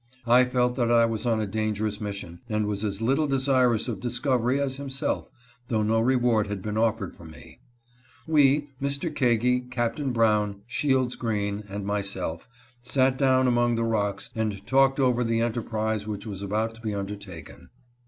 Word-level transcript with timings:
I 0.25 0.45
felt 0.45 0.75
that 0.77 0.91
I 0.91 1.05
was 1.05 1.27
on 1.27 1.39
a 1.39 1.45
dangerous 1.45 2.01
mission, 2.01 2.41
and 2.49 2.65
was 2.65 2.83
as 2.83 3.03
little 3.03 3.27
desirous 3.27 3.87
of 3.87 3.99
discov 3.99 4.39
ery 4.41 4.59
as 4.59 4.77
himself, 4.77 5.29
though 5.67 5.83
no 5.83 5.99
reward 5.99 6.47
had 6.47 6.63
been 6.63 6.75
offered 6.75 7.13
for 7.13 7.23
me. 7.23 7.59
We— 8.25 8.69
Mr. 8.81 9.13
Kagi, 9.15 9.59
Captain 9.69 10.11
Brown, 10.11 10.63
Shields 10.65 11.15
Green, 11.15 11.65
and 11.69 11.85
myself— 11.85 12.47
sat 12.81 13.15
down 13.15 13.45
among 13.45 13.75
the 13.75 13.83
rocks 13.83 14.31
and 14.33 14.65
talked 14.65 14.99
over 14.99 15.23
the 15.23 15.41
enterprise 15.41 16.07
which 16.07 16.25
was 16.25 16.41
about 16.41 16.73
to 16.73 16.81
be 16.81 16.95
undertaken. 16.95 17.69